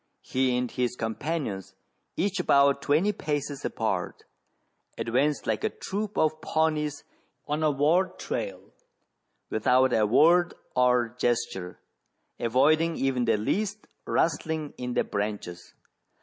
[0.23, 1.75] He and his companions,
[2.17, 4.23] each about twenty paces apart,
[4.97, 7.03] advanced like a troop of Pawnies
[7.47, 8.71] on a war trail,
[9.51, 11.79] without a word or gesture,
[12.39, 15.71] avoiding even the least rustling in the branches.